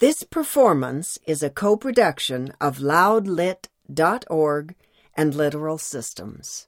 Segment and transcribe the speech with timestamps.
[0.00, 4.74] This performance is a co production of loudlit.org
[5.14, 6.66] and Literal Systems.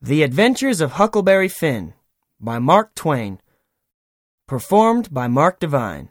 [0.00, 1.92] The Adventures of Huckleberry Finn
[2.40, 3.42] by Mark Twain.
[4.46, 6.08] Performed by Mark Devine.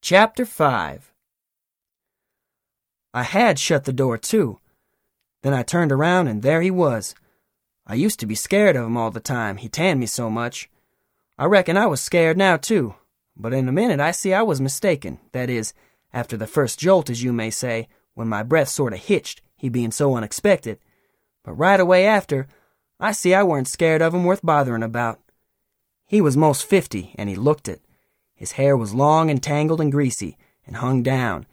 [0.00, 1.12] Chapter 5
[3.12, 4.60] I had shut the door too.
[5.42, 7.16] Then I turned around and there he was.
[7.90, 10.68] I used to be scared of him all the time, he tanned me so much.
[11.38, 12.94] I reckon I was scared now too,
[13.34, 15.18] but in a minute I see I was mistaken.
[15.32, 15.72] That is,
[16.12, 19.70] after the first jolt, as you may say, when my breath sort of hitched, he
[19.70, 20.78] being so unexpected.
[21.44, 22.46] But right away after,
[23.00, 25.20] I see I weren't scared of him worth bothering about.
[26.06, 27.80] He was most fifty, and he looked it.
[28.34, 31.46] His hair was long and tangled and greasy, and hung down,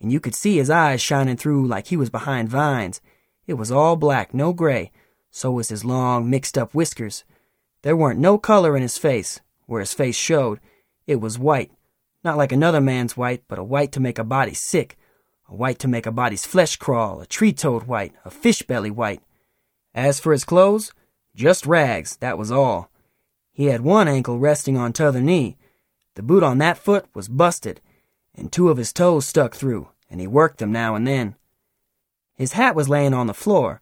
[0.00, 3.00] and you could see his eyes shining through like he was behind vines.
[3.46, 4.90] It was all black, no gray,
[5.30, 7.24] so was his long, mixed up whiskers.
[7.82, 10.60] There weren't no color in his face, where his face showed.
[11.06, 11.70] It was white,
[12.24, 14.96] not like another man's white, but a white to make a body sick,
[15.48, 18.90] a white to make a body's flesh crawl, a tree toad white, a fish belly
[18.90, 19.22] white.
[19.94, 20.92] As for his clothes,
[21.34, 22.90] just rags, that was all.
[23.52, 25.56] He had one ankle resting on t'other knee.
[26.14, 27.80] The boot on that foot was busted,
[28.34, 31.36] and two of his toes stuck through, and he worked them now and then.
[32.34, 33.80] His hat was laying on the floor,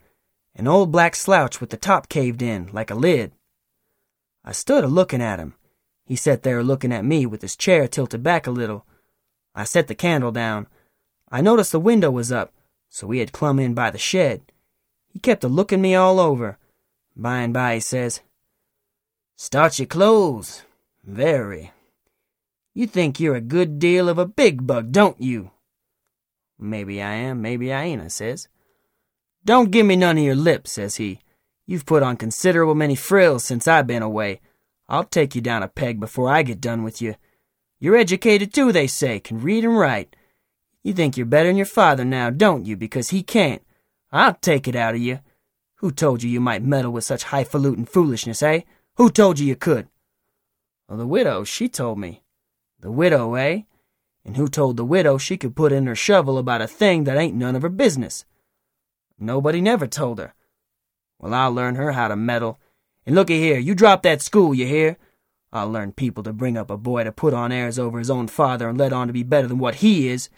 [0.54, 3.32] an old black slouch with the top caved in, like a lid.
[4.44, 5.54] I stood a looking at him.
[6.06, 8.86] He sat there looking at me with his chair tilted back a little.
[9.54, 10.66] I set the candle down.
[11.30, 12.52] I noticed the window was up,
[12.90, 14.42] so he had clumb in by the shed.
[15.08, 16.58] He kept a looking me all over.
[17.16, 18.20] By and by he says,
[19.36, 20.62] Starch your clothes.
[21.04, 21.72] Very.
[22.74, 25.52] You think you're a good deal of a big bug, don't you?
[26.58, 28.48] Maybe I am, maybe I ain't, I says.
[29.44, 31.20] Don't give me none of your lip, says he.
[31.66, 34.40] You've put on considerable many frills since I've been away.
[34.88, 37.14] I'll take you down a peg before I get done with you.
[37.78, 40.16] You're educated too, they say, can read and write.
[40.82, 43.62] You think you're better than your father now, don't you, because he can't.
[44.12, 45.20] I'll take it out of you.
[45.76, 48.60] Who told you you might meddle with such highfalutin foolishness, eh?
[48.96, 49.88] Who told you you could?
[50.88, 52.22] Well, the widow, she told me.
[52.80, 53.62] The widow, eh?
[54.24, 57.18] And who told the widow she could put in her shovel about a thing that
[57.18, 58.24] ain't none of her business?
[59.18, 60.34] Nobody never told her.
[61.18, 62.58] Well, I'll learn her how to meddle.
[63.06, 64.96] And looky here, you drop that school, you hear?
[65.52, 68.26] I'll learn people to bring up a boy to put on airs over his own
[68.26, 70.28] father and let on to be better than what he is.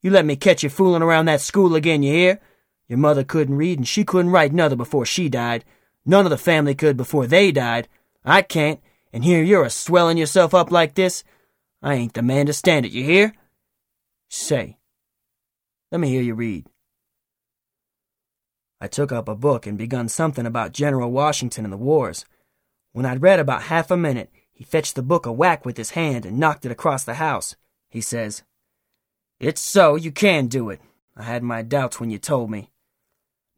[0.00, 2.40] You let me catch you fooling around that school again, you hear?
[2.86, 5.64] Your mother couldn't read and she couldn't write nother before she died.
[6.06, 7.88] None of the family could before they died.
[8.24, 8.80] I can't,
[9.12, 11.24] and here you're a swelling yourself up like this.
[11.82, 13.34] I ain't the man to stand it, you hear?
[14.28, 14.78] Say,
[15.90, 16.66] let me hear you read.
[18.80, 22.24] I took up a book and begun something about General Washington and the wars.
[22.92, 25.90] When I'd read about half a minute, he fetched the book a whack with his
[25.90, 27.56] hand and knocked it across the house.
[27.88, 28.42] He says,
[29.38, 30.80] It's so, you can do it.
[31.16, 32.70] I had my doubts when you told me.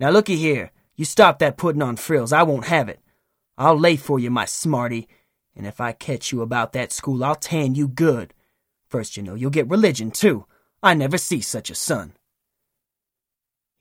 [0.01, 3.01] Now looky here, you stop that putting on frills, I won't have it.
[3.57, 5.09] I'll lay for you, my smarty,
[5.55, 8.35] and if I catch you about that school, I'll tan you good.
[8.89, 10.47] First, you know, you'll get religion, too.
[10.83, 12.15] I never see such a son.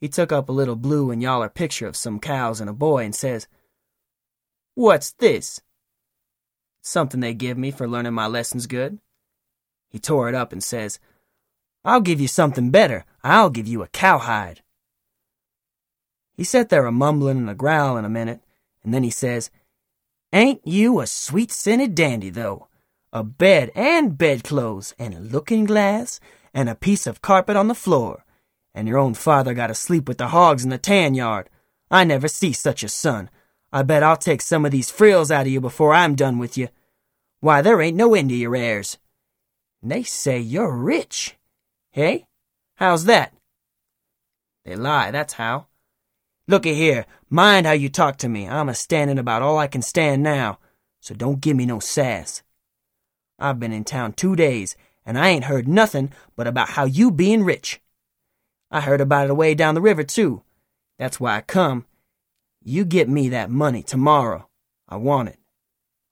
[0.01, 3.05] He took up a little blue and yaller picture of some cows and a boy
[3.05, 3.47] and says,
[4.73, 5.61] What's this?
[6.81, 8.97] Something they give me for learning my lessons good.
[9.89, 10.99] He tore it up and says,
[11.85, 13.05] I'll give you something better.
[13.23, 14.63] I'll give you a cowhide.
[16.33, 18.41] He sat there a mumbling and a growling a minute,
[18.83, 19.51] and then he says,
[20.33, 22.67] Ain't you a sweet scented dandy, though?
[23.13, 26.19] A bed and bedclothes, and a looking glass,
[26.53, 28.25] and a piece of carpet on the floor,
[28.73, 31.49] and your own father got to sleep with the hogs in the tan yard.
[31.89, 33.29] I never see such a son.
[33.73, 36.57] I bet I'll take some of these frills out of you before I'm done with
[36.57, 36.69] you.
[37.39, 38.97] Why, there ain't no end to your airs.
[39.81, 41.35] And they say you're rich.
[41.91, 42.25] Hey?
[42.75, 43.33] How's that?
[44.63, 45.67] They lie, that's how.
[46.47, 48.47] Looky here, mind how you talk to me.
[48.47, 50.59] I'm a standing about all I can stand now,
[50.99, 52.43] so don't give me no sass.
[53.39, 54.75] I've been in town two days,
[55.05, 57.81] and I ain't heard nothing but about how you being rich.
[58.71, 60.43] I heard about it away down the river, too.
[60.97, 61.85] That's why I come.
[62.63, 64.47] You get me that money tomorrow.
[64.87, 65.39] I want it.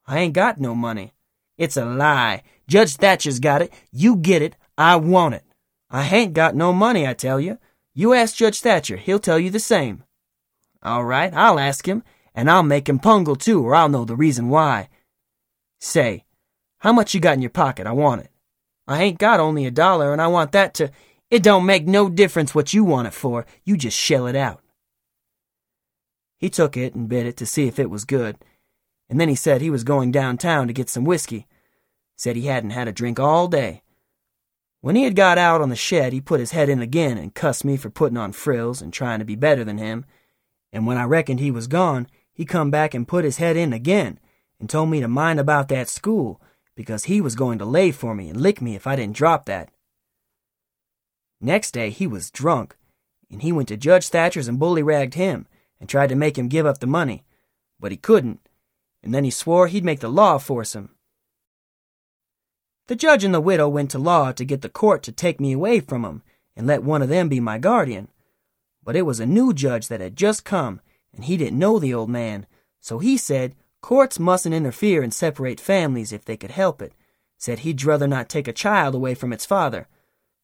[0.06, 1.14] I ain't got no money.
[1.58, 2.44] It's a lie.
[2.68, 3.74] Judge Thatcher's got it.
[3.92, 4.56] You get it.
[4.78, 5.44] I want it.
[5.90, 7.58] I ain't got no money, I tell you.
[7.94, 8.98] You ask Judge Thatcher.
[8.98, 10.04] He'll tell you the same.
[10.82, 12.04] All right, I'll ask him,
[12.34, 14.90] and I'll make him pungle too, or I'll know the reason why.
[15.80, 16.24] Say,
[16.80, 17.88] how much you got in your pocket?
[17.88, 18.32] I want it.
[18.88, 20.92] I ain't got only a dollar, and I want that to.
[21.30, 24.62] It don't make no difference what you want it for, you just shell it out.
[26.38, 28.38] He took it and bit it to see if it was good.
[29.10, 31.48] and then he said he was going downtown to get some whiskey.
[32.16, 33.82] Said he hadn't had a drink all day.
[34.82, 37.34] When he had got out on the shed, he put his head in again and
[37.34, 40.06] cussed me for putting on frills and trying to be better than him.
[40.72, 43.74] And when I reckoned he was gone, he come back and put his head in
[43.74, 44.20] again
[44.60, 46.42] and told me to mind about that school
[46.76, 49.46] because he was going to lay for me and lick me if I didn't drop
[49.46, 49.70] that.
[51.42, 52.76] Next day he was drunk,
[53.32, 55.48] and he went to Judge Thatcher's and bully-ragged him
[55.80, 57.24] and tried to make him give up the money,
[57.80, 58.42] but he couldn't,
[59.02, 60.96] and then he swore he'd make the law force him.
[62.88, 65.54] The judge and the widow went to law to get the court to take me
[65.54, 66.24] away from him
[66.56, 68.10] and let one of them be my guardian.
[68.84, 70.82] But it was a new judge that had just come,
[71.14, 72.48] and he didn't know the old man,
[72.80, 76.94] so he said courts mustn't interfere and separate families if they could help it.
[77.38, 79.88] Said he'd rather not take a child away from its father.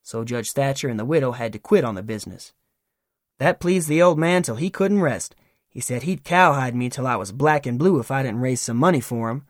[0.05, 2.53] So Judge Thatcher and the widow had to quit on the business.
[3.39, 5.35] That pleased the old man till he couldn't rest.
[5.67, 8.61] He said he'd cowhide me till I was black and blue if I didn't raise
[8.61, 9.47] some money for him.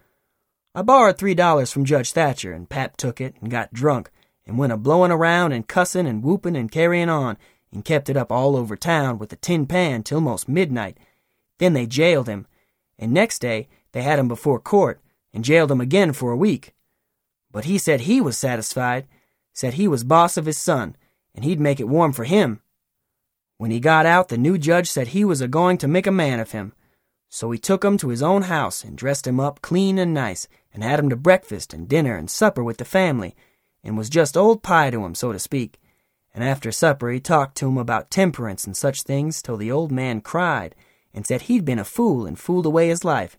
[0.73, 4.09] I borrowed three dollars from Judge Thatcher, and Pap took it and got drunk,
[4.47, 7.37] and went a blowin' around and cussin' and whoopin' and carryin' on,
[7.73, 10.97] and kept it up all over town with a tin pan till most midnight.
[11.59, 12.47] Then they jailed him,
[12.97, 15.01] and next day they had him before court
[15.33, 16.73] and jailed him again for a week.
[17.51, 19.05] But he said he was satisfied,
[19.55, 20.95] said he was boss of his son,
[21.33, 22.59] and he'd make it warm for him.
[23.57, 26.11] When he got out, the new judge said he was a going to make a
[26.11, 26.73] man of him.
[27.29, 30.47] So he took him to his own house and dressed him up clean and nice
[30.73, 33.33] and had him to breakfast and dinner and supper with the family,
[33.81, 35.79] and was just old pie to him, so to speak.
[36.33, 39.89] And after supper he talked to him about temperance and such things till the old
[39.89, 40.75] man cried
[41.13, 43.37] and said he'd been a fool and fooled away his life,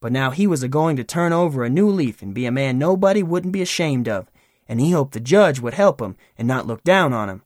[0.00, 2.52] but now he was a going to turn over a new leaf and be a
[2.52, 4.30] man nobody wouldn't be ashamed of,
[4.68, 7.42] and he hoped the judge would help him and not look down on him.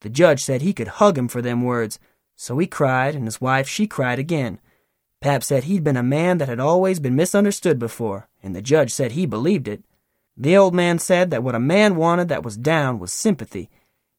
[0.00, 1.98] The judge said he could hug him for them words,
[2.36, 4.60] so he cried, and his wife she cried again.
[5.20, 8.92] Pap said he'd been a man that had always been misunderstood before, and the judge
[8.92, 9.82] said he believed it.
[10.36, 13.68] The old man said that what a man wanted that was down was sympathy,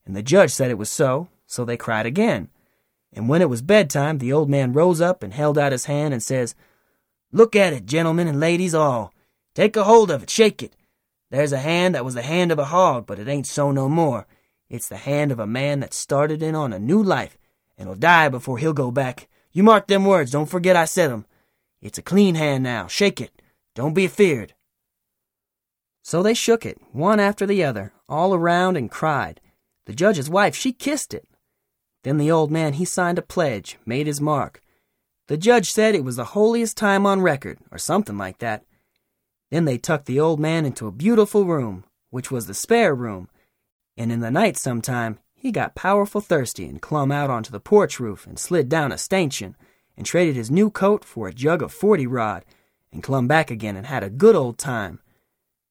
[0.05, 2.49] and the judge said it was so, so they cried again.
[3.13, 6.13] And when it was bedtime, the old man rose up and held out his hand
[6.13, 6.55] and says,
[7.31, 9.13] Look at it, gentlemen and ladies all.
[9.55, 10.73] Take a hold of it, shake it.
[11.31, 13.87] There's a hand that was the hand of a hog, but it ain't so no
[13.87, 14.25] more.
[14.69, 17.37] It's the hand of a man that started in on a new life,
[17.77, 19.27] and'll die before he'll go back.
[19.51, 21.25] You mark them words, don't forget I said 'em.
[21.81, 23.41] It's a clean hand now, shake it.
[23.75, 24.53] Don't be afeard.
[26.03, 29.41] So they shook it, one after the other, all around and cried.
[29.85, 31.27] The judge's wife, she kissed it.
[32.03, 34.61] Then the old man, he signed a pledge, made his mark.
[35.27, 38.63] The judge said it was the holiest time on record, or something like that.
[39.51, 43.29] Then they tucked the old man into a beautiful room, which was the spare room,
[43.97, 47.99] and in the night sometime he got powerful thirsty and clumb out onto the porch
[47.99, 49.55] roof and slid down a stanchion
[49.95, 52.45] and traded his new coat for a jug of forty rod
[52.91, 54.99] and clumb back again and had a good old time.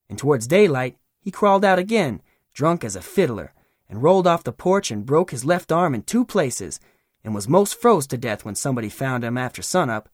[0.09, 2.23] And towards daylight he crawled out again,
[2.55, 3.53] drunk as a fiddler,
[3.89, 6.81] and rolled off the porch and broke his left arm in two places
[7.25, 10.09] and was most froze to death when somebody found him after sunup.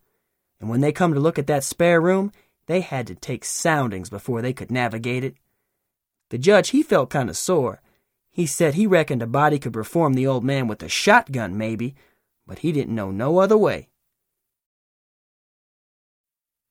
[0.60, 2.32] And when they come to look at that spare room,
[2.66, 5.36] they had to take soundings before they could navigate it.
[6.30, 7.80] The judge, he felt kind of sore,
[8.34, 11.94] he said he reckoned a body could reform the old man with a shotgun, maybe,
[12.48, 13.88] but he didn't know no other way.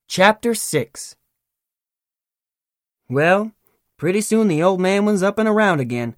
[0.10, 1.16] Chapter 6
[3.10, 3.54] Well,
[3.96, 6.18] pretty soon the old man was up and around again,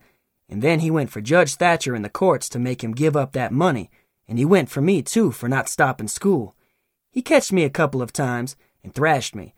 [0.49, 3.33] and then he went for Judge Thatcher in the courts to make him give up
[3.33, 3.91] that money,
[4.27, 6.55] and he went for me, too, for not stopping school.
[7.11, 9.53] He catched me a couple of times and thrashed me,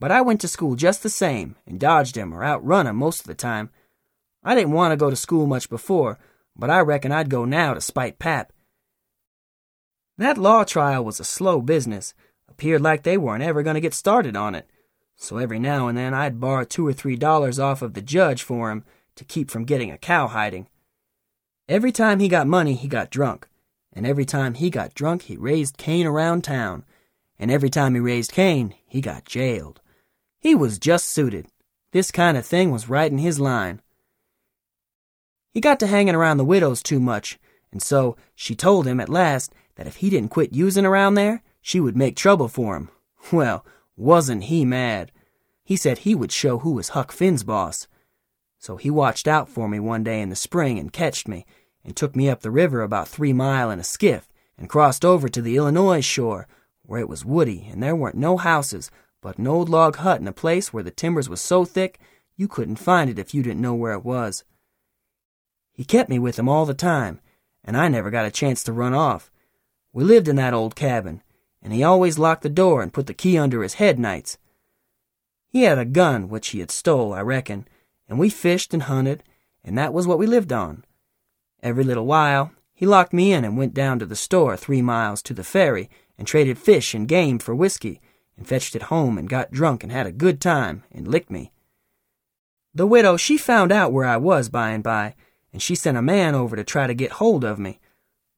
[0.00, 3.20] but I went to school just the same and dodged him or outrun him most
[3.20, 3.70] of the time
[4.42, 6.18] I didn't want to go to school much before,
[6.56, 8.52] but I reckon I'd go now to spite Pap.
[10.16, 12.14] That law trial was a slow business.
[12.48, 14.68] Appeared like they weren't ever going to get started on it.
[15.16, 18.42] So every now and then I'd borrow two or three dollars off of the judge
[18.42, 18.84] for him
[19.16, 20.66] to keep from getting a cowhiding.
[21.68, 23.46] Every time he got money, he got drunk.
[23.92, 26.84] And every time he got drunk, he raised Cain around town.
[27.38, 29.79] And every time he raised Cain, he got jailed.
[30.40, 31.48] He was just suited.
[31.92, 33.82] This kind of thing was right in his line.
[35.52, 37.38] He got to hanging around the widows too much,
[37.70, 41.42] and so she told him at last that if he didn't quit using around there,
[41.60, 42.90] she would make trouble for him.
[43.32, 43.66] Well,
[43.96, 45.12] wasn't he mad?
[45.62, 47.86] He said he would show who was Huck Finn's boss.
[48.58, 51.44] So he watched out for me one day in the spring and catched me,
[51.84, 55.28] and took me up the river about three mile in a skiff, and crossed over
[55.28, 56.48] to the Illinois shore,
[56.82, 60.28] where it was woody, and there weren't no houses, but an old log hut in
[60.28, 61.98] a place where the timbers was so thick
[62.36, 64.44] you couldn't find it if you didn't know where it was.
[65.72, 67.20] He kept me with him all the time,
[67.64, 69.30] and I never got a chance to run off.
[69.92, 71.22] We lived in that old cabin,
[71.62, 74.38] and he always locked the door and put the key under his head nights.
[75.48, 77.66] He had a gun which he had stole, I reckon,
[78.08, 79.22] and we fished and hunted,
[79.64, 80.84] and that was what we lived on.
[81.62, 85.20] Every little while, he locked me in and went down to the store three miles
[85.22, 88.00] to the ferry and traded fish and game for whiskey,
[88.40, 91.52] and fetched it home and got drunk and had a good time and licked me.
[92.72, 95.14] The widow, she found out where I was by and by,
[95.52, 97.80] and she sent a man over to try to get hold of me.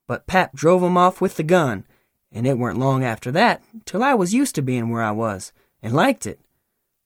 [0.09, 1.87] But Pap drove him off with the gun,
[2.33, 5.53] and it weren't long after that till I was used to being where I was,
[5.81, 6.41] and liked it.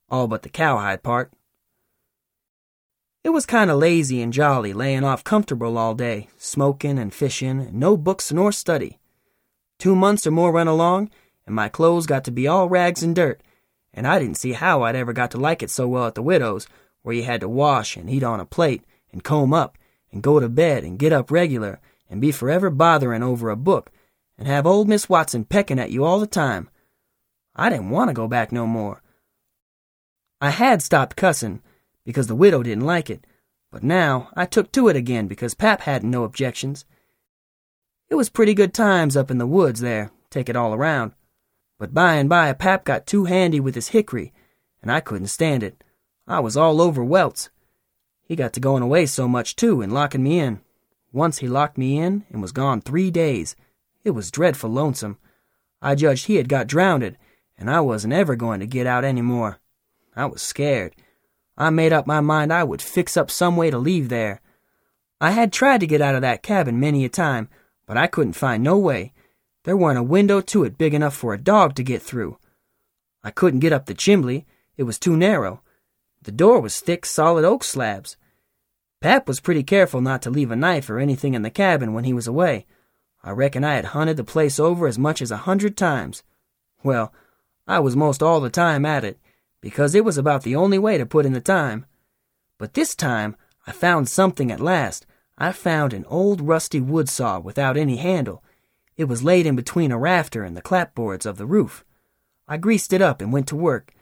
[0.08, 1.30] All but the cowhide part.
[3.24, 7.60] It was kind of lazy and jolly, laying off comfortable all day, smoking and fishing,
[7.60, 9.00] and no books nor study.
[9.78, 11.10] Two months or more run along,
[11.46, 13.40] and my clothes got to be all rags and dirt,
[13.94, 16.22] and I didn't see how I'd ever got to like it so well at the
[16.22, 16.66] widow's,
[17.02, 19.78] where you had to wash and eat on a plate, and comb up,
[20.12, 23.90] and go to bed and get up regular, and be forever bothering over a book,
[24.36, 26.68] and have old Miss Watson pecking at you all the time.
[27.54, 29.02] I didn't want to go back no more.
[30.40, 31.62] I had stopped cussing,
[32.04, 33.26] because the widow didn't like it,
[33.70, 36.84] but now I took to it again because Pap hadn't no objections.
[38.08, 41.12] It was pretty good times up in the woods there, take it all around.
[41.78, 44.32] But by and by Pap got too handy with his hickory,
[44.82, 45.82] and I couldn't stand it.
[46.26, 47.50] I was all over welts.
[48.24, 50.60] He got to going away so much too and locking me in.
[51.12, 53.56] Once he locked me in and was gone three days.
[54.04, 55.18] It was dreadful lonesome.
[55.80, 57.16] I judged he had got drownded,
[57.58, 59.58] and I wasn't ever going to get out any more.
[60.14, 60.94] I was scared.
[61.56, 64.40] I made up my mind I would fix up some way to leave there.
[65.20, 67.48] I had tried to get out of that cabin many a time,
[67.86, 69.12] but I couldn't find no way.
[69.66, 72.38] There weren't a window to it big enough for a dog to get through.
[73.24, 74.44] I couldn't get up the chimbley,
[74.76, 75.60] it was too narrow.
[76.22, 78.16] The door was thick, solid oak slabs.
[79.00, 82.04] Pap was pretty careful not to leave a knife or anything in the cabin when
[82.04, 82.64] he was away.
[83.24, 86.22] I reckon I had hunted the place over as much as a hundred times.
[86.84, 87.12] Well,
[87.66, 89.18] I was most all the time at it,
[89.60, 91.86] because it was about the only way to put in the time.
[92.56, 93.34] But this time
[93.66, 95.06] I found something at last.
[95.36, 98.44] I found an old rusty wood saw without any handle.
[98.96, 101.84] It was laid in between a rafter and the clapboards of the roof.
[102.48, 103.92] I greased it up and went to work.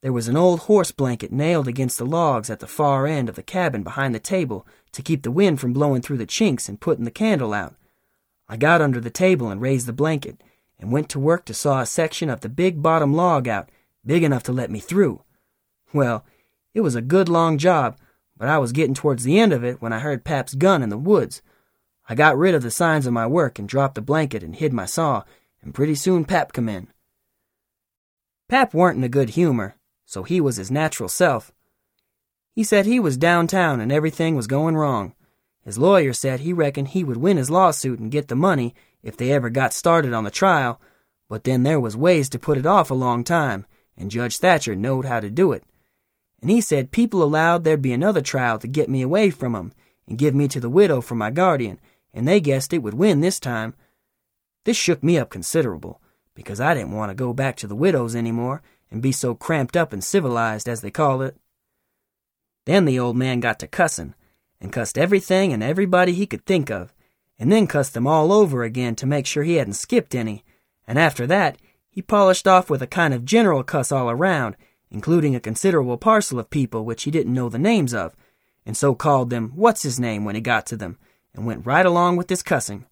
[0.00, 3.34] There was an old horse blanket nailed against the logs at the far end of
[3.34, 6.80] the cabin behind the table to keep the wind from blowing through the chinks and
[6.80, 7.74] putting the candle out.
[8.48, 10.40] I got under the table and raised the blanket
[10.78, 13.68] and went to work to saw a section of the big bottom log out
[14.06, 15.22] big enough to let me through.
[15.92, 16.24] Well,
[16.72, 17.98] it was a good long job,
[18.36, 20.88] but I was getting towards the end of it when I heard Pap's gun in
[20.88, 21.42] the woods.
[22.08, 24.72] I got rid of the signs of my work and dropped the blanket and hid
[24.72, 25.24] my saw,
[25.62, 26.88] and pretty soon Pap come in.
[28.48, 31.52] Pap weren't in a good humor, so he was his natural self.
[32.54, 35.14] He said he was downtown and everything was going wrong.
[35.64, 39.16] His lawyer said he reckoned he would win his lawsuit and get the money if
[39.16, 40.80] they ever got started on the trial,
[41.28, 43.66] but then there was ways to put it off a long time,
[43.98, 45.62] and Judge Thatcher knowed how to do it.
[46.40, 49.72] And he said people allowed there'd be another trial to get me away from 'em
[50.06, 51.78] and give me to the widow for my guardian,
[52.12, 53.74] and they guessed it would win this time.
[54.64, 56.00] This shook me up considerable,
[56.34, 59.34] because I didn't want to go back to the widow's any more and be so
[59.34, 61.36] cramped up and civilized, as they call it.
[62.64, 64.14] Then the old man got to cussin',
[64.60, 66.92] and cussed everything and everybody he could think of,
[67.38, 70.44] and then cussed them all over again to make sure he hadn't skipped any,
[70.86, 71.58] and after that
[71.90, 74.56] he polished off with a kind of general cuss all around,
[74.90, 78.16] including a considerable parcel of people which he didn't know the names of,
[78.64, 80.98] and so called them what's his name when he got to them,
[81.38, 82.84] and went right along with this cussing.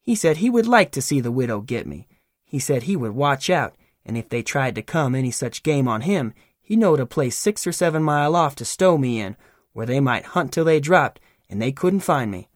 [0.00, 2.08] He said he would like to see the widow get me.
[2.44, 5.86] He said he would watch out, and if they tried to come any such game
[5.86, 9.36] on him, he knowed a place six or seven mile off to stow me in,
[9.74, 12.48] where they might hunt till they dropped, and they couldn't find me.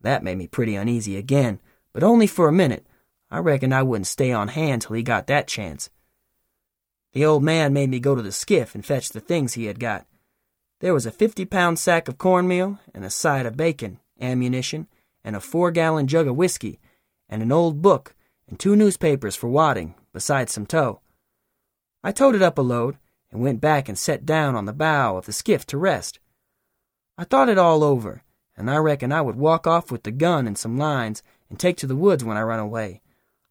[0.00, 1.60] That made me pretty uneasy again,
[1.92, 2.84] but only for a minute,
[3.30, 5.88] I reckoned I wouldn't stay on hand till he got that chance.
[7.12, 9.78] The old man made me go to the skiff and fetch the things he had
[9.78, 10.04] got.
[10.80, 14.88] There was a fifty pound sack of cornmeal, and a side of bacon, ammunition,
[15.24, 16.78] and a four gallon jug of whiskey,
[17.28, 18.14] and an old book,
[18.48, 21.00] and two newspapers for wadding, besides some tow.
[22.02, 22.98] I towed it up a load,
[23.30, 26.20] and went back and set down on the bow of the skiff to rest.
[27.18, 28.22] I thought it all over,
[28.56, 31.76] and I reckon I would walk off with the gun and some lines and take
[31.78, 33.02] to the woods when I run away.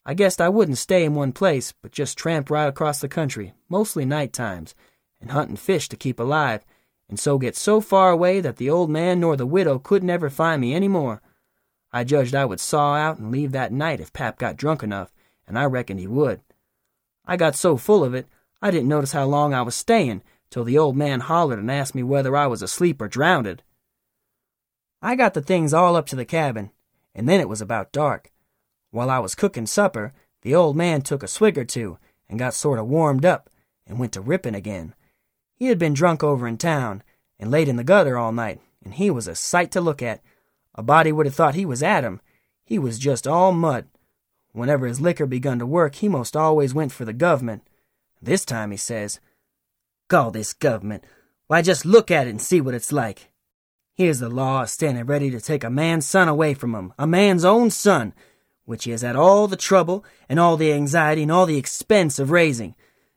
[0.06, 3.54] I guessed I wouldn't stay in one place, but just tramp right across the country,
[3.70, 4.76] mostly night times,
[5.20, 6.64] and hunt and fish to keep alive,
[7.08, 10.30] and so get so far away that the old man nor the widow couldn't ever
[10.30, 11.22] find me any more.
[11.92, 15.14] I judged I would saw out and leave that night if Pap got drunk enough,
[15.48, 16.42] and I reckoned he would.
[17.26, 18.28] I got so full of it,
[18.62, 21.96] I didn't notice how long I was staying till the old man hollered and asked
[21.96, 23.64] me whether I was asleep or drownded.
[25.02, 26.72] I got the things all up to the cabin,
[27.14, 28.32] and then it was about dark.
[28.92, 30.14] While I was cooking supper,
[30.46, 31.98] The old man took a swig or two
[32.30, 33.50] and got sort of warmed up
[33.88, 34.94] and went to ripping again.
[35.56, 37.02] He had been drunk over in town
[37.40, 40.22] and laid in the gutter all night, and he was a sight to look at.
[40.76, 42.20] A body would have thought he was Adam.
[42.64, 43.88] He was just all mud.
[44.52, 47.68] Whenever his liquor begun to work, he most always went for the government.
[48.22, 49.20] This time he says,
[50.08, 51.04] Call this government.
[51.48, 53.32] Why, just look at it and see what it's like.
[53.94, 57.46] Here's the law standing ready to take a man's son away from him, a man's
[57.46, 58.14] own son,
[58.66, 62.20] which he has had all the trouble and all the anxiety and all the expense
[62.20, 62.76] of raising.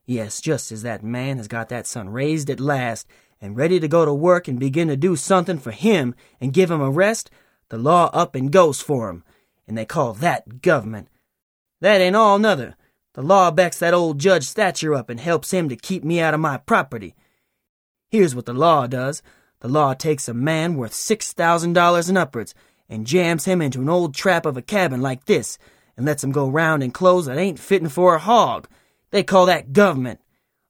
[0.09, 3.07] Yes, just as that man has got that son raised at last
[3.43, 6.71] and ready to go to work and begin to do something for him and give
[6.71, 7.31] him a rest,
[7.69, 9.23] the law up and goes for him,
[9.67, 11.09] and they call that government.
[11.83, 12.75] That ain't all nother.
[13.13, 16.33] The law backs that old Judge Thatcher up and helps him to keep me out
[16.33, 17.15] of my property.
[18.09, 19.23] Here's what the law does.
[19.61, 22.55] The law takes a man worth $6,000 and upwards
[22.89, 25.59] and jams him into an old trap of a cabin like this
[25.99, 28.69] and lets him go round in clothes that ain't fitting for a hog.
[29.11, 30.21] They call that government.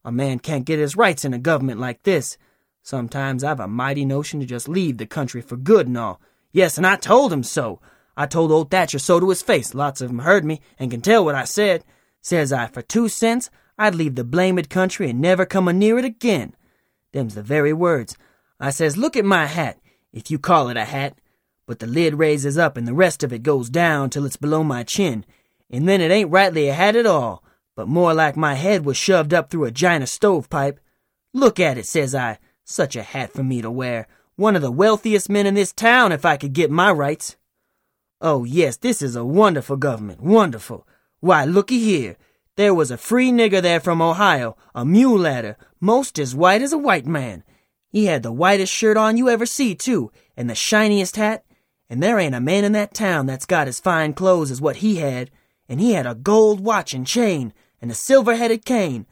[0.04, 2.38] A man can't get his rights in a government like this.
[2.83, 6.21] Sometimes I've a mighty notion to just leave the country for good and all.
[6.52, 7.80] Yes, and I told him so.
[8.16, 9.75] I told old Thatcher so to his face.
[9.75, 11.85] Lots of 'em heard me and can tell what I said.
[12.21, 15.99] Says I, for two cents, I'd leave the blamed country and never come a near
[15.99, 16.54] it again.
[17.12, 18.16] Them's the very words.
[18.59, 19.78] I says, look at my hat,
[20.12, 21.18] if you call it a hat.
[21.66, 24.64] But the lid raises up and the rest of it goes down till it's below
[24.64, 25.25] my chin.
[25.71, 27.45] And then it ain't rightly a hat at all,
[27.78, 30.80] but more like my head was shoved up through a giant stovepipe.
[31.32, 32.40] Look at it, says I.
[32.64, 34.08] Such a hat for me to wear.
[34.35, 37.37] One of the wealthiest men in this town if I could get my rights.
[38.20, 40.20] Oh, yes, this is a wonderful government.
[40.20, 40.88] Wonderful.
[41.20, 42.16] Why, looky here.
[42.56, 46.73] There was a free nigger there from Ohio, a mule ladder, most as white as
[46.73, 47.44] a white man.
[47.90, 51.44] He had the whitest shirt on you ever see, too, and the shiniest hat.
[51.88, 54.78] And there ain't a man in that town that's got as fine clothes as what
[54.78, 55.30] he had.
[55.68, 59.06] And he had a gold watch and chain, and a silver-headed cane.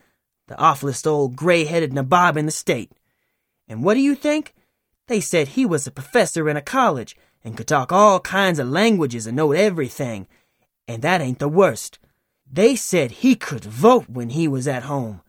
[0.48, 2.92] The awfullest old gray-headed nabob in the state.
[3.68, 4.54] And what do you think?
[5.08, 8.68] They said he was a professor in a college, and could talk all kinds of
[8.68, 10.26] languages and know everything.
[10.88, 11.98] And that ain't the worst.
[12.50, 15.20] They said he could vote when he was at home.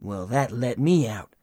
[0.00, 1.34] Well, that let me out.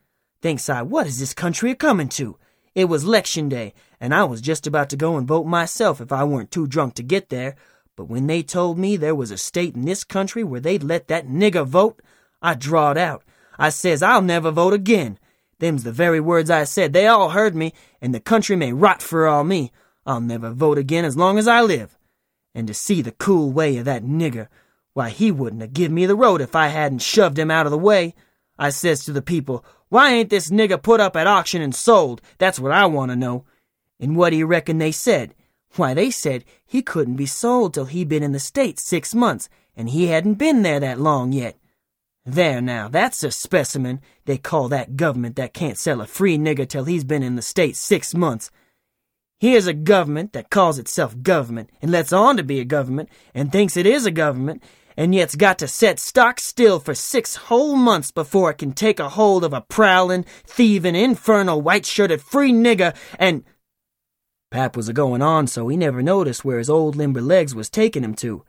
[0.42, 2.38] Thinks I, what is this country a comin' to?
[2.74, 6.00] It was was 'lection day, and I was just about to go and vote myself
[6.00, 7.56] if I weren't too drunk to get there.
[7.96, 11.08] But when they told me there was a state in this country where they'd let
[11.08, 12.02] that nigger vote,
[12.42, 13.24] I drawed out.
[13.60, 15.20] I says, I'll never vote again.
[15.60, 16.94] Them's the very words I said.
[16.94, 19.72] They all heard me, and the country may rot for all me.
[20.06, 21.98] I'll never vote again as long as I live.
[22.56, 24.48] And to see the cool way of that nigger,
[24.94, 27.72] why, he wouldn't have give me the road if I hadn't shoved him out of
[27.72, 28.16] the way.
[28.58, 32.22] I says to the people, why ain't this nigger put up at auction and sold?
[32.40, 33.46] That's what I want to know.
[34.00, 35.34] And what do you reckon they said?
[35.76, 39.50] Why, they said he couldn't be sold till he'd been in the States six months,
[39.76, 41.58] and he hadn't been there that long yet.
[42.26, 44.02] There now, that's a specimen.
[44.26, 47.42] They call that government that can't sell a free nigger till he's been in the
[47.42, 48.52] States six months.
[49.40, 53.52] Here's a government that calls itself government and lets on to be a government and
[53.52, 54.62] thinks it is a government
[54.96, 59.00] and yet's got to set stock still for six whole months before it can take
[59.00, 63.44] a hold of a prowling, thieving, infernal, white-shirted free nigger and...
[64.52, 67.70] Pap was a going on, so he never noticed where his old limber legs was
[67.70, 68.44] taking him to.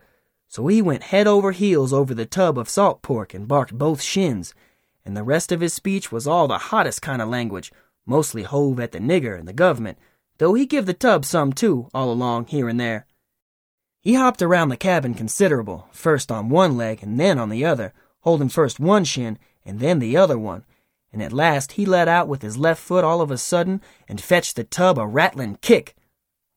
[0.49, 4.01] So he went head over heels over the tub of salt pork and barked both
[4.01, 4.53] shins.
[5.05, 7.71] And the rest of his speech was all the hottest kind of language,
[8.05, 9.97] mostly hove at the nigger and the government,
[10.39, 13.05] though he give the tub some too, all along, here and there.
[14.01, 17.93] He hopped around the cabin considerable, first on one leg and then on the other,
[18.19, 20.65] holding first one shin and then the other one,
[21.13, 24.19] and at last he let out with his left foot all of a sudden and
[24.19, 25.95] fetched the tub a rattling kick.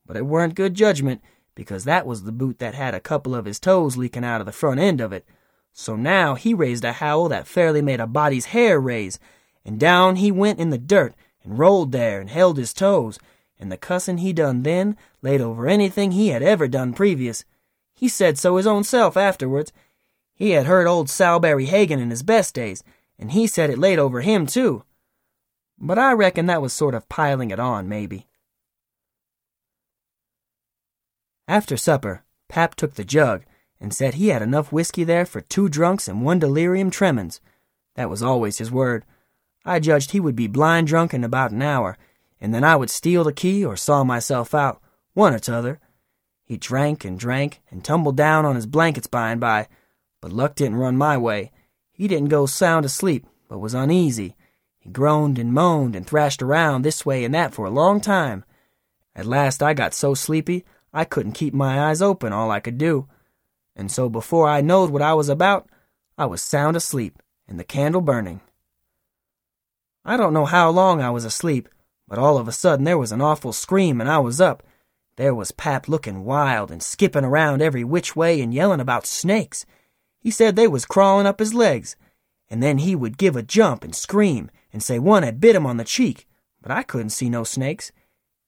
[0.07, 1.21] But it weren't good judgment,
[1.55, 4.47] because that was the boot that had a couple of his toes leaking out of
[4.47, 5.27] the front end of it.
[5.73, 9.19] So now he raised a howl that fairly made a body's hair raise,
[9.65, 13.19] and down he went in the dirt and rolled there and held his toes,
[13.59, 17.45] and the cussin' he done then laid over anything he had ever done previous.
[17.95, 19.73] He said so his own self afterwards.
[20.35, 22.85] He had heard old Sowberry Hagan in his best days,
[23.19, 24.85] and he said it laid over him too.
[25.79, 28.27] But I reckon that was sort of piling it on, maybe.
[31.49, 33.45] After supper, Pap took the jug
[33.81, 37.41] and said he had enough whiskey there for two drunks and one delirium tremens.
[37.95, 39.05] That was always his word.
[39.65, 41.99] I judged he would be blind drunk in about an hour,
[42.41, 44.81] and then I would steal the key or saw myself out,
[45.13, 45.81] one or t'other.
[46.45, 49.69] He drank and drank and tumbled down on his blankets by and by,
[50.21, 51.51] but luck didn't run my way.
[51.97, 54.37] He didn't go sound asleep, but was uneasy.
[54.79, 58.45] He groaned and moaned and thrashed around this way and that for a long time.
[59.15, 62.77] At last I got so sleepy I couldn't keep my eyes open all I could
[62.77, 63.09] do.
[63.75, 65.71] And so before I knowed what I was about,
[66.19, 68.43] I was sound asleep and the candle burning.
[70.05, 71.69] I don't know how long I was asleep,
[72.07, 74.63] but all of a sudden there was an awful scream and I was up.
[75.17, 79.65] There was Pap looking wild and skipping around every which way and yelling about snakes.
[80.27, 81.95] He said they was crawling up his legs,
[82.51, 85.65] and then he would give a jump and scream and say one had bit him
[85.65, 86.27] on the cheek,
[86.61, 87.93] but I couldn't see no snakes.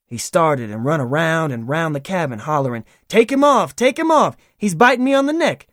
[0.04, 4.10] He started and run around and round the cabin hollering, Take him off, take him
[4.10, 5.68] off, he's biting me on the neck.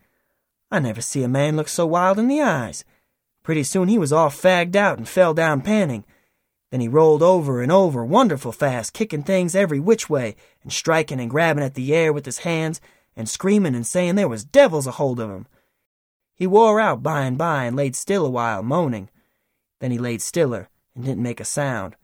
[0.69, 2.85] I never see a man look so wild in the eyes.
[3.41, 6.05] Pretty soon he was all fagged out and fell down panting.
[6.69, 11.19] Then he rolled over and over, wonderful fast, kicking things every which way, and striking
[11.19, 12.79] and grabbing at the air with his hands,
[13.15, 15.47] and screaming and saying there was devils a hold of him.
[16.35, 19.09] He wore out by and by and laid still a while, moaning.
[19.79, 21.95] Then he laid stiller and didn't make a sound.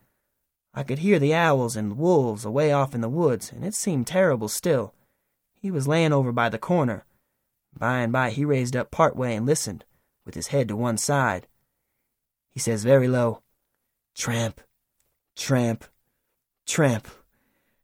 [0.74, 4.08] I could hear the owls and wolves away off in the woods, and it seemed
[4.08, 4.94] terrible still.
[5.54, 7.04] He was layin' over by the corner.
[7.78, 9.84] By and by he raised up part way and listened,
[10.26, 11.48] with his head to one side.
[12.50, 13.41] He says very low,
[14.15, 14.62] Tramp,
[15.36, 15.86] tramp,
[16.65, 17.08] tramp.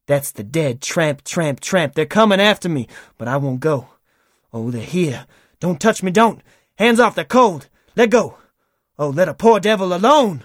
[0.06, 0.82] That's the dead.
[0.82, 1.94] Tramp, tramp, tramp.
[1.94, 3.90] They're coming after me, but I won't go.
[4.54, 5.26] Oh, they're here.
[5.60, 6.42] Don't touch me, don't.
[6.76, 7.70] Hands off, they're cold.
[7.96, 8.38] Let go.
[9.00, 10.44] Oh, let a poor devil alone.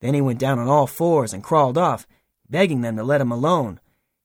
[0.00, 2.06] Then he went down on all fours and crawled off,
[2.48, 3.80] begging them to let him alone.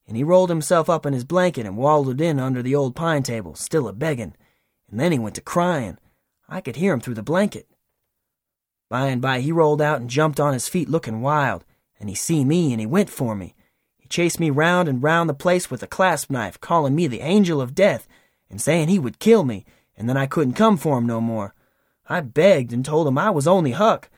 [0.08, 3.24] And he rolled himself up in his blanket and wallowed in under the old pine
[3.24, 4.36] table, still a begging.
[4.90, 5.98] And then he went to crying.
[6.50, 7.68] I could hear him through the blanket.
[8.90, 11.64] By and by he rolled out and jumped on his feet looking wild,
[11.98, 13.56] and he see me and he went for me.
[13.98, 17.22] He chased me round and round the place with a clasp knife, calling me the
[17.22, 18.06] angel of death,
[18.52, 19.66] and saying he would kill me,
[19.98, 21.56] and then I couldn't come for him no more.
[22.08, 24.10] I begged and told him I was only Huck,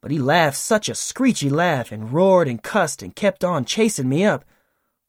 [0.00, 4.08] but he laughed such a screechy laugh and roared and cussed and kept on chasing
[4.08, 4.44] me up.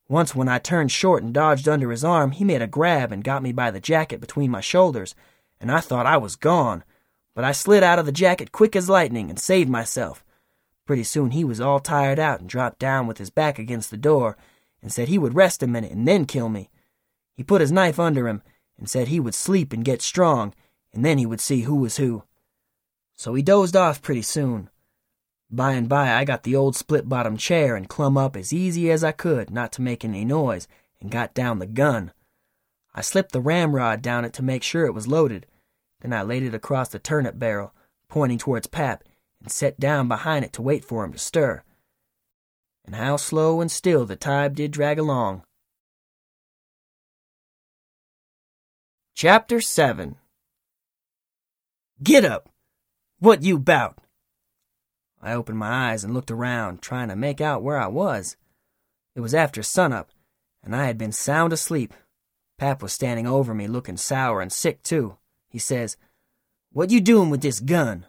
[0.07, 3.23] Once when I turned short and dodged under his arm, he made a grab and
[3.23, 5.15] got me by the jacket between my shoulders,
[5.59, 6.83] and I thought I was gone
[7.37, 10.25] but I slid out of the jacket quick as lightning and saved myself.
[10.87, 13.95] Pretty soon he was all tired out and dropped down with his back against the
[13.95, 14.35] door
[14.81, 16.71] and said he would rest a minute and then kill me.
[17.35, 18.41] He put his knife under him
[18.77, 20.53] and said he would sleep and get strong
[20.93, 22.23] and then he would see who was who.
[23.15, 24.69] So he dozed off pretty soon.
[25.49, 28.91] By and by I got the old split bottom chair and clumb up as easy
[28.91, 30.67] as I could not to make any noise
[31.01, 32.11] and got down the gun.
[32.93, 35.45] I slipped the ramrod down it to make sure it was loaded
[36.01, 37.73] then I laid it across the turnip barrel,
[38.07, 39.03] pointing towards Pap,
[39.41, 41.63] and set down behind it to wait for him to stir.
[42.85, 45.43] And how slow and still the time did drag along.
[49.19, 50.15] Chapter 7
[52.03, 52.49] Get up!
[53.17, 53.97] What you bout?
[55.19, 58.37] I opened my eyes and looked around, trying to make out where I was.
[59.15, 60.11] It was after sunup,
[60.63, 61.95] and I had been sound asleep.
[62.59, 65.17] Pap was standing over me, looking sour and sick, too.
[65.49, 65.97] He says,
[66.71, 68.05] What you doing with this gun?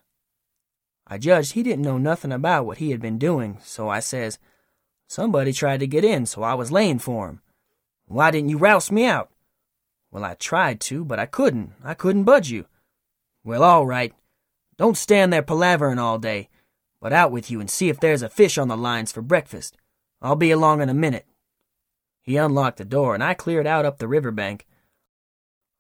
[1.07, 4.38] I judged he didn't know nothing about what he had been doing, so I says,
[5.07, 7.40] Somebody tried to get in, so I was laying for him.
[8.09, 9.31] Why didn't you rouse me out?
[10.11, 11.73] Well, I tried to, but I couldn't.
[11.85, 12.66] I couldn't budge you.
[13.44, 14.14] Well, all right.
[14.77, 16.49] Don't stand there palavering all day,
[17.01, 19.77] but out with you and see if there's a fish on the lines for breakfast.
[20.23, 21.27] I'll be along in a minute.
[22.23, 24.66] He unlocked the door, and I cleared out up the river bank.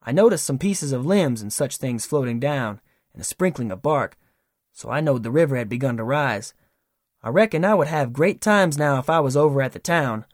[0.02, 2.80] I noticed some pieces of limbs and such things floating down,
[3.12, 4.16] and a sprinkling of bark,
[4.72, 6.54] so I knowed the river had begun to rise.
[7.22, 10.24] I reckon I would have great times now if I was over at the town.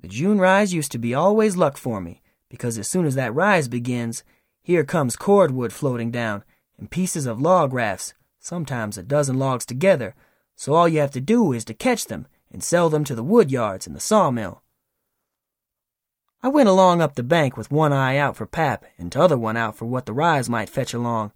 [0.00, 3.34] The June rise used to be always luck for me, because as soon as that
[3.34, 4.24] rise begins,
[4.62, 6.44] here comes cordwood floating down,
[6.78, 10.14] and pieces of log rafts, sometimes a dozen logs together,
[10.54, 13.22] so all you have to do is to catch them and sell them to the
[13.22, 14.62] wood yards and the sawmill.
[16.42, 19.56] I went along up the bank with one eye out for Pap and t'other one
[19.56, 21.32] out for what the rise might fetch along.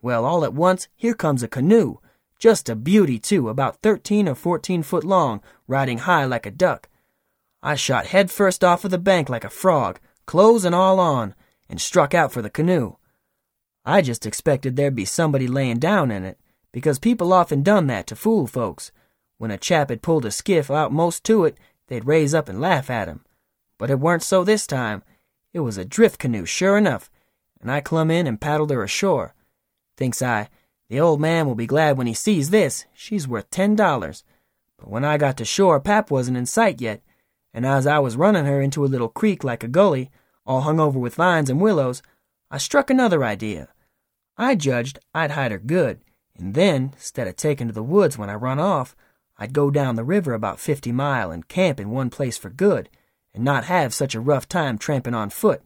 [0.00, 1.98] Well, all at once, here comes a canoe.
[2.38, 6.88] Just a beauty, too, about thirteen or fourteen foot long, riding high like a duck.
[7.62, 11.34] I shot head first off of the bank like a frog, clothes and all on,
[11.68, 12.96] and struck out for the canoe.
[13.84, 16.38] I just expected there'd be somebody laying down in it,
[16.72, 18.92] because people often done that to fool folks.
[19.38, 21.58] When a chap had pulled a skiff out most to it,
[21.88, 23.24] they'd raise up and laugh at him.
[23.78, 25.02] But it weren't so this time.
[25.52, 27.10] It was a drift canoe, sure enough,
[27.60, 29.34] and I clumb in and paddled her ashore.
[29.96, 30.48] Thinks I,
[30.88, 32.86] the old man will be glad when he sees this.
[32.94, 34.24] She's worth ten dollars.
[34.78, 37.02] But when I got to shore, Pap wasn't in sight yet,
[37.54, 40.10] and as I was running her into a little creek like a gully,
[40.44, 42.02] all hung over with vines and willows,
[42.50, 43.68] I struck another idea.
[44.36, 46.00] I judged I'd hide her good,
[46.36, 48.96] and then, instead of taking to the woods when I run off,
[49.38, 52.90] I'd go down the river about fifty mile and camp in one place for good
[53.32, 55.62] and not have such a rough time tramping on foot.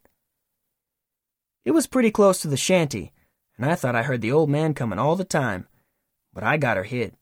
[1.64, 3.12] It was pretty close to the shanty,
[3.57, 5.66] and I thought I heard the old man coming all the time.
[6.33, 7.14] But I got her hid.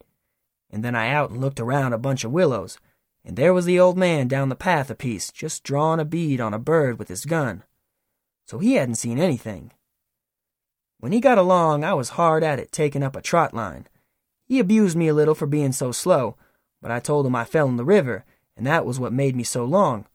[0.71, 2.79] And then I out and looked around a bunch of willows,
[3.27, 6.41] and there was the old man down the path a piece, just drawing a bead
[6.41, 7.65] on a bird with his gun.
[8.47, 9.73] So he hadn't seen anything.
[11.01, 13.89] When he got along, I was hard at it taking up a trot line.
[14.47, 16.37] He abused me a little for being so slow,
[16.81, 18.25] but I told him I fell in the river,
[18.57, 20.07] and that was what made me so long.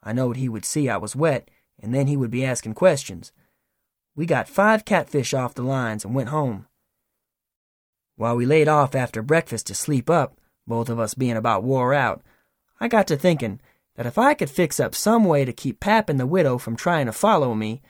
[0.00, 3.32] I knowed he would see I was wet, and then he would be asking questions.
[4.14, 6.66] We got five catfish off the lines and went home.
[8.14, 11.92] While we laid off after breakfast to sleep up, both of us being about wore
[11.92, 12.22] out,
[12.82, 13.60] I got to thinking
[13.94, 16.74] that if I could fix up some way to keep Pap and the widow from
[16.74, 17.80] trying to follow me,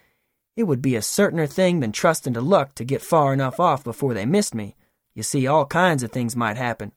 [0.54, 3.82] it would be a certainer thing than trusting to luck to get far enough off
[3.82, 4.76] before they missed me.
[5.14, 6.92] You see, all kinds of things might happen.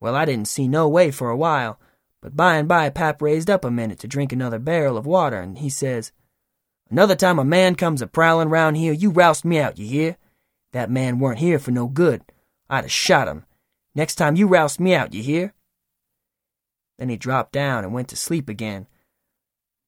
[0.00, 1.78] Well, I didn't see no way for a while,
[2.20, 5.38] but by and by Pap raised up a minute to drink another barrel of water,
[5.38, 6.10] and he says,
[6.90, 10.16] Another time a man comes a prowling round here, you roust me out, you hear?
[10.72, 12.22] That man weren't here for no good.
[12.68, 13.46] I'd have shot him.
[13.94, 15.54] Next time you roust me out, you hear?
[16.98, 18.86] Then he dropped down and went to sleep again.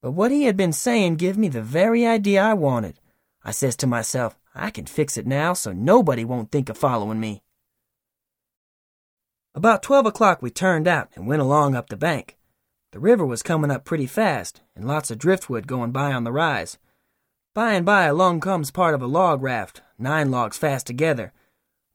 [0.03, 3.01] But what he had been saying give me the very idea I wanted.
[3.43, 7.21] I says to myself, I can fix it now so nobody won't think of following
[7.21, 7.43] me.
[9.55, 12.37] About twelve o'clock we turned out and went along up the bank.
[12.93, 16.33] The river was coming up pretty fast, and lots of driftwood going by on the
[16.33, 16.79] rise.
[17.55, 21.33] By and by along comes part of a log raft, nine logs fast together.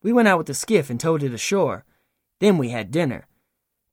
[0.02, 1.86] We went out with the skiff and towed it ashore.
[2.40, 3.28] Then we had dinner.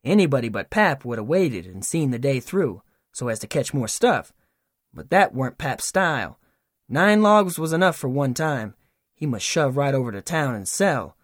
[0.04, 2.82] Anybody but Pap would have waited and seen the day through,
[3.12, 4.32] so as to catch more stuff.
[4.92, 6.38] But that weren't Pap's style.
[6.88, 8.74] Nine logs was enough for one time.
[9.14, 11.16] He must shove right over to town and sell.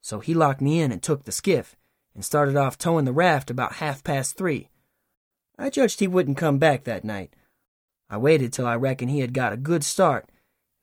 [0.00, 1.76] So he locked me in and took the skiff,
[2.14, 4.70] and started off towing the raft about half past three.
[5.58, 7.34] I judged he wouldn't come back that night,
[8.14, 10.28] I waited till I reckoned he had got a good start.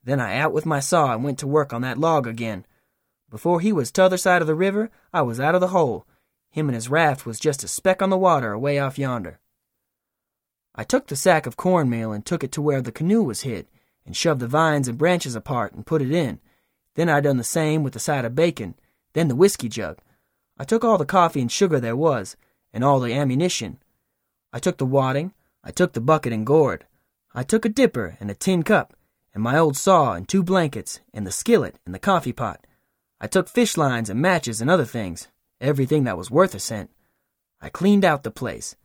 [0.03, 2.65] Then I out with my saw and went to work on that log again.
[3.29, 6.05] Before he was t'other side of the river, I was out of the hole.
[6.51, 9.39] Him and his raft was just a speck on the water away off yonder.
[10.75, 13.67] I took the sack of cornmeal and took it to where the canoe was hid,
[14.05, 16.39] and shoved the vines and branches apart and put it in.
[16.95, 18.75] Then I done the same with the side of bacon,
[19.13, 19.99] then the whiskey jug.
[20.57, 22.35] I took all the coffee and sugar there was,
[22.73, 23.79] and all the ammunition.
[24.53, 25.33] I took the wadding,
[25.63, 26.85] I took the bucket and gourd.
[27.33, 28.93] I took a dipper and a tin cup,
[29.33, 32.65] and my old saw and two blankets, and the skillet and the coffee pot.
[33.21, 35.29] I took fish lines and matches and other things,
[35.61, 36.89] everything that was worth a cent.
[37.61, 38.75] I cleaned out the place.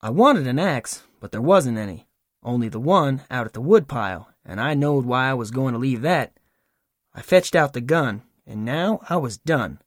[0.00, 2.06] I wanted an axe, but there wasn't any,
[2.42, 5.78] only the one out at the woodpile, and I knowed why I was going to
[5.78, 6.32] leave that.
[7.14, 9.80] I fetched out the gun, and now I was done.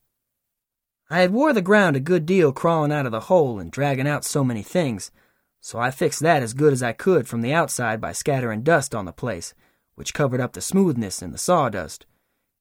[1.09, 4.07] I had wore the ground a good deal crawling out of the hole and dragging
[4.07, 5.11] out so many things,
[5.59, 8.95] so I fixed that as good as I could from the outside by scattering dust
[8.95, 9.53] on the place,
[9.95, 12.05] which covered up the smoothness in the sawdust.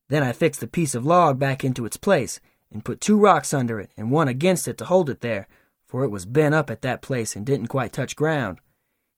[0.08, 2.40] Then I fixed the piece of log back into its place,
[2.72, 5.48] and put two rocks under it and one against it to hold it there,
[5.86, 8.58] for it was bent up at that place and didn't quite touch ground.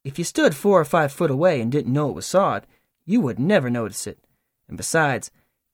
[0.04, 2.66] If you stood four or five foot away and didn't know it was sawed,
[3.04, 4.18] you would never notice it.
[4.68, 5.30] And besides,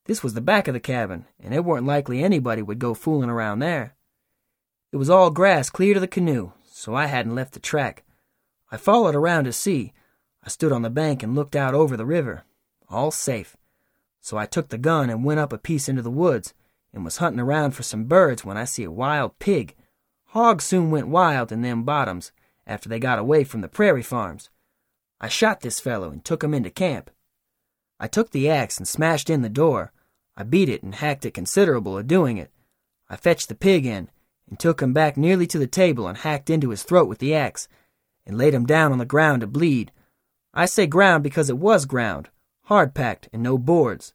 [0.06, 3.30] this was the back of the cabin, and it weren't likely anybody would go fooling
[3.30, 3.94] around there.
[4.90, 8.04] It was all grass clear to the canoe, so I hadn't left the track.
[8.70, 9.92] I followed around to see.
[10.42, 12.44] I stood on the bank and looked out over the river.
[12.88, 13.56] All safe.
[14.20, 16.54] So I took the gun and went up a piece into the woods
[16.92, 19.74] and was hunting around for some birds when I see a wild pig.
[20.26, 22.32] Hogs soon went wild in them bottoms
[22.66, 24.50] after they got away from the prairie farms.
[25.20, 27.10] I shot this fellow and took him into camp.
[27.98, 29.92] I took the axe and smashed in the door.
[30.36, 32.52] I beat it and hacked it considerable a doing it.
[33.08, 34.10] I fetched the pig in
[34.48, 37.34] and took him back nearly to the table and hacked into his throat with the
[37.34, 37.68] axe,
[38.26, 39.92] and laid him down on the ground to bleed.
[40.54, 42.28] I say ground because it was ground,
[42.64, 44.14] hard packed and no boards.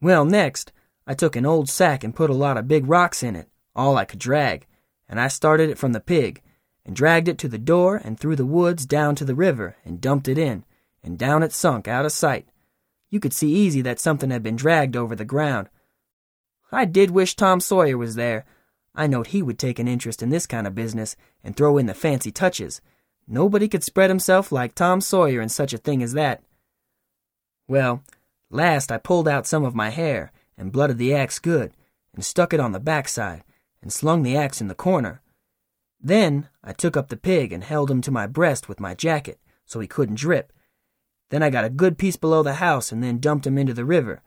[0.00, 0.72] Well, next,
[1.06, 3.96] I took an old sack and put a lot of big rocks in it, all
[3.96, 4.66] I could drag,
[5.08, 6.42] and I started it from the pig,
[6.84, 10.00] and dragged it to the door and through the woods down to the river, and
[10.00, 10.64] dumped it in,
[11.02, 12.48] and down it sunk out of sight.
[13.10, 15.68] You could see easy that something had been dragged over the ground.
[16.70, 18.44] I did wish Tom Sawyer was there,
[18.94, 21.86] I knowed he would take an interest in this kind of business and throw in
[21.86, 22.80] the fancy touches.
[23.26, 26.42] Nobody could spread himself like Tom Sawyer in such a thing as that.
[27.68, 28.02] Well,
[28.50, 31.72] last I pulled out some of my hair and blooded the axe good
[32.14, 33.44] and stuck it on the backside
[33.80, 35.20] and slung the axe in the corner.
[36.00, 39.40] Then I took up the pig and held him to my breast with my jacket
[39.64, 40.52] so he couldn't drip.
[41.30, 43.84] Then I got a good piece below the house and then dumped him into the
[43.84, 44.22] river.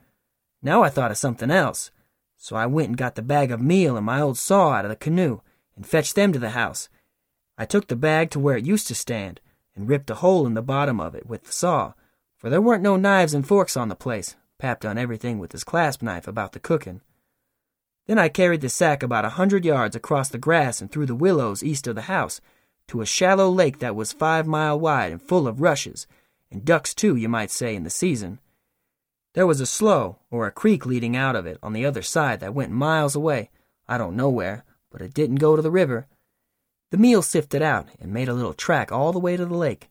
[0.62, 1.90] Now I thought of something else.
[2.36, 4.88] So I went and got the bag of meal and my old saw out of
[4.90, 5.40] the canoe
[5.76, 6.88] and fetched them to the house.
[7.58, 9.40] I took the bag to where it used to stand
[9.74, 11.92] and ripped a hole in the bottom of it with the saw,
[12.36, 14.36] For there weren't no knives and forks on the place.
[14.58, 17.00] Pap done everything with his clasp knife about the cooking.
[18.06, 21.14] Then I carried the sack about a hundred yards across the grass and through the
[21.14, 22.40] willows east of the house
[22.88, 26.06] to a shallow lake that was five mile wide and full of rushes,
[26.50, 28.38] and ducks too, you might say, in the season.
[29.34, 32.40] There was a slough, or a creek leading out of it, on the other side
[32.40, 33.50] that went miles away,
[33.88, 36.06] I don't know where, but it didn't go to the river.
[36.90, 39.90] The meal sifted out and made a little track all the way to the lake.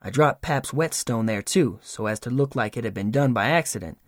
[0.00, 3.32] I dropped Pap's whetstone there too, so as to look like it had been done
[3.32, 3.98] by accident.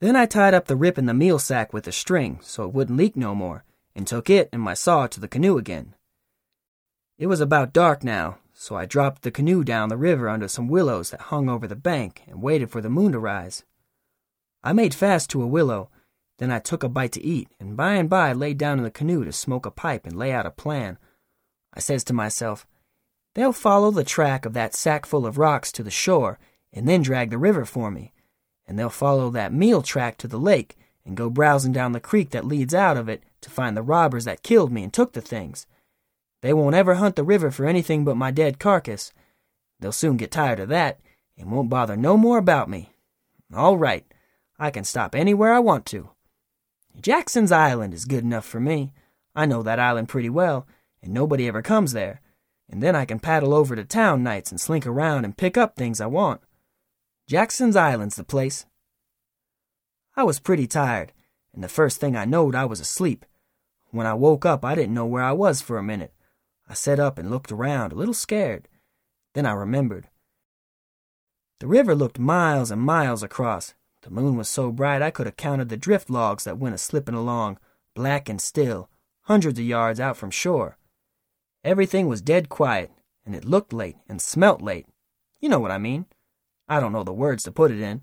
[0.00, 2.74] Then I tied up the rip in the meal sack with a string so it
[2.74, 5.94] wouldn't leak no more, and took it and my saw to the canoe again.
[7.18, 10.68] It was about dark now, so I dropped the canoe down the river under some
[10.68, 13.64] willows that hung over the bank and waited for the moon to rise.
[14.62, 15.90] I made fast to a willow,
[16.38, 18.90] then I took a bite to eat, and by and by laid down in the
[18.90, 20.98] canoe to smoke a pipe and lay out a plan.
[21.72, 22.66] I says to myself,
[23.36, 26.38] They'll follow the track of that sack full of rocks to the shore
[26.72, 28.14] and then drag the river for me,
[28.66, 32.30] and they'll follow that meal track to the lake and go browsing down the creek
[32.30, 35.20] that leads out of it to find the robbers that killed me and took the
[35.20, 35.66] things.
[36.40, 39.12] They won't ever hunt the river for anything but my dead carcass.
[39.80, 40.98] They'll soon get tired of that
[41.36, 42.88] and won't bother no more about me.
[43.54, 44.06] All right,
[44.58, 46.08] I can stop anywhere I want to.
[46.98, 48.94] Jackson's Island is good enough for me.
[49.34, 50.66] I know that island pretty well,
[51.02, 52.22] and nobody ever comes there.
[52.68, 55.76] And then I can paddle over to town nights and slink around and pick up
[55.76, 56.40] things I want.
[57.28, 58.66] Jackson's Island's the place.
[60.16, 61.12] I was pretty tired,
[61.52, 63.24] and the first thing I knowed I was asleep.
[63.90, 66.12] When I woke up, I didn't know where I was for a minute.
[66.68, 68.68] I sat up and looked around, a little scared.
[69.34, 70.08] Then I remembered.
[71.60, 73.74] The river looked miles and miles across.
[74.02, 76.78] The moon was so bright I could have counted the drift logs that went a
[76.78, 77.58] slipping along,
[77.94, 78.88] black and still,
[79.22, 80.78] hundreds of yards out from shore.
[81.66, 82.92] Everything was dead quiet,
[83.24, 84.86] and it looked late and smelt late.
[85.40, 86.06] You know what I mean.
[86.68, 88.02] I don't know the words to put it in.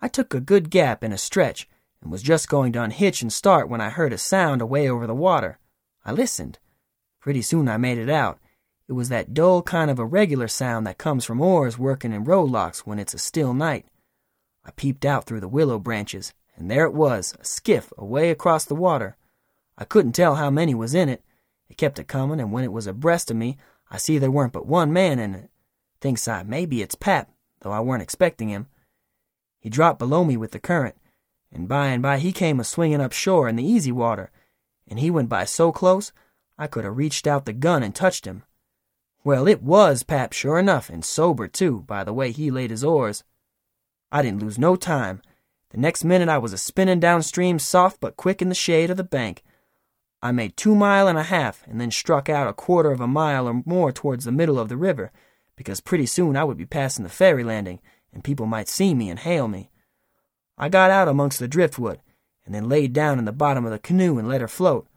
[0.00, 1.68] I took a good gap and a stretch,
[2.00, 5.08] and was just going to unhitch and start when I heard a sound away over
[5.08, 5.58] the water.
[6.04, 6.60] I listened.
[7.18, 8.38] Pretty soon I made it out.
[8.86, 12.86] It was that dull kind of irregular sound that comes from oars working in rowlocks
[12.86, 13.86] when it's a still night.
[14.64, 18.64] I peeped out through the willow branches, and there it was, a skiff away across
[18.64, 19.16] the water.
[19.76, 21.20] I couldn't tell how many was in it.
[21.68, 23.56] It kept a comin', and when it was abreast of me,
[23.90, 25.50] I see there weren't but one man in it.
[26.00, 28.66] Thinks I, maybe it's Pap, though I weren't expecting him.
[29.60, 30.96] He dropped below me with the current,
[31.50, 34.30] and by and by he came a swinging up shore in the easy water,
[34.86, 36.12] and he went by so close
[36.58, 38.44] I could have reached out the gun and touched him.
[39.24, 42.84] Well, it was Pap, sure enough, and sober, too, by the way he laid his
[42.84, 43.24] oars.
[44.12, 45.22] I didn't lose no time.
[45.70, 48.98] The next minute I was a spinning downstream, soft but quick in the shade of
[48.98, 49.42] the bank.
[50.24, 53.06] I made two mile and a half, and then struck out a quarter of a
[53.06, 55.12] mile or more towards the middle of the river,
[55.54, 57.78] because pretty soon I would be passing the ferry landing,
[58.10, 59.70] and people might see me and hail me.
[60.56, 62.00] I got out amongst the driftwood,
[62.46, 64.88] and then laid down in the bottom of the canoe and let her float.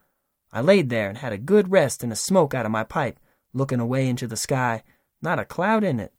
[0.53, 3.19] I laid there and had a good rest and a smoke out of my pipe,
[3.51, 4.81] looking away into the sky,
[5.21, 6.13] not a cloud in it.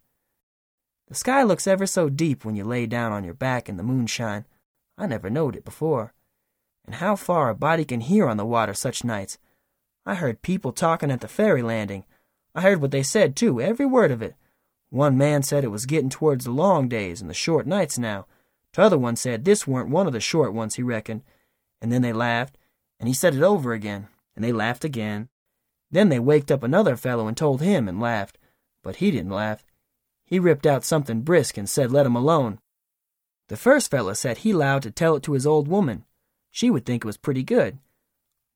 [1.06, 3.82] The sky looks ever so deep when you lay down on your back in the
[3.82, 4.44] moonshine.
[4.98, 6.12] I never knowed it before.
[6.88, 9.38] And how far a body can hear on the water such nights.
[10.04, 12.04] I heard people talking at the ferry landing.
[12.54, 14.34] I heard what they said, too, every word of it.
[14.90, 18.26] One man said it was getting towards the long days and the short nights now.
[18.72, 21.22] T'other one said this weren't one of the short ones, he reckoned.
[21.80, 22.56] And then they laughed,
[22.98, 25.28] and he said it over again and they laughed again.
[25.90, 28.38] Then they waked up another fellow and told him and laughed,
[28.84, 29.66] but he didn't laugh.
[30.24, 32.60] He ripped out something brisk and said let him alone.
[33.48, 36.04] The first fellow said he lowed to tell it to his old woman.
[36.50, 37.78] She would think it was pretty good.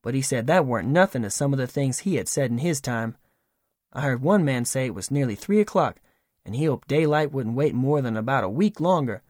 [0.03, 2.59] But he said that weren't nothing to some of the things he had said in
[2.59, 3.17] his time.
[3.93, 6.01] I heard one man say it was nearly three o'clock,
[6.45, 9.23] and he hoped daylight wouldn't wait more than about a week longer.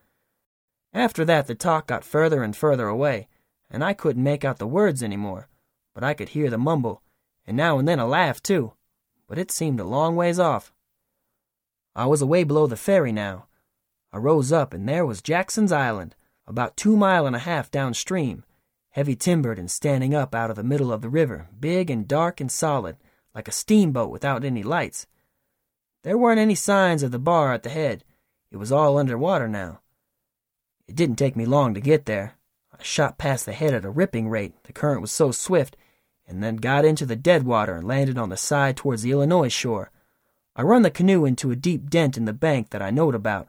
[0.94, 3.28] After that, the talk got further and further away,
[3.70, 5.48] and I couldn't make out the words any more
[5.94, 7.02] but I could hear the mumble,
[7.46, 8.72] and now and then a laugh, too,
[9.26, 10.72] but it seemed a long ways off.
[11.94, 13.46] I was away below the ferry now.
[14.12, 16.14] I rose up, and there was Jackson's Island,
[16.46, 18.44] about two mile and a half downstream,
[18.92, 22.40] heavy timbered and standing up out of the middle of the river, big and dark
[22.40, 22.96] and solid,
[23.34, 25.06] like a steamboat without any lights.
[26.02, 28.04] There weren't any signs of the bar at the head.
[28.50, 29.80] It was all under water now.
[30.86, 32.34] It didn't take me long to get there.
[32.72, 35.76] I shot past the head at a ripping rate, the current was so swift,
[36.26, 39.48] and then got into the dead water and landed on the side towards the Illinois
[39.48, 39.90] shore.
[40.54, 43.48] I run the canoe into a deep dent in the bank that I knowed about.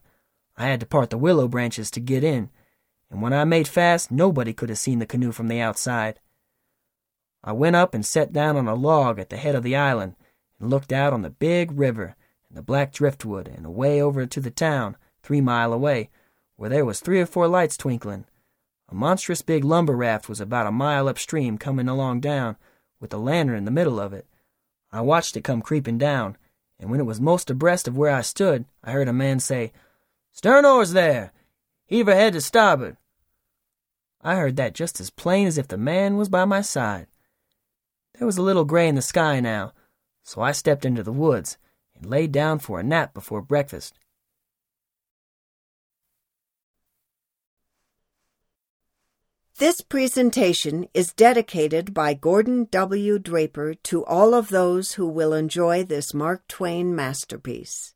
[0.55, 2.49] I had to part the willow branches to get in,
[3.13, 6.19] and when I made fast, nobody could have seen the canoe from the outside.
[7.43, 10.15] I went up and sat down on a log at the head of the island
[10.59, 12.15] and looked out on the big river
[12.49, 16.09] and the black driftwood, and away over to the town, three mile away,
[16.55, 18.25] where there was three or four lights twinkling.
[18.89, 22.57] A monstrous big lumber raft was about a mile upstream coming along down,
[22.99, 24.25] with a lantern in the middle of it.
[24.91, 26.35] I watched it come creeping down,
[26.79, 29.71] and when it was most abreast of where I stood, I heard a man say,
[30.31, 31.31] Stern oars there!
[31.85, 32.97] Heave ahead to starboard!
[34.23, 37.07] I heard that just as plain as if the man was by my side.
[38.17, 39.73] There was a little gray in the sky now,
[40.23, 41.57] so I stepped into the woods
[41.95, 43.99] and laid down for a nap before breakfast.
[49.57, 53.19] This presentation is dedicated by Gordon W.
[53.19, 57.92] Draper to all of those who will enjoy this Mark Twain masterpiece.